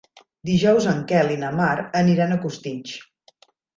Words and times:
Dijous 0.49 0.87
en 0.93 1.03
Quel 1.11 1.29
i 1.33 1.37
na 1.43 1.51
Mar 1.59 1.75
aniran 2.01 2.33
a 2.33 2.39
Costitx. 2.47 2.95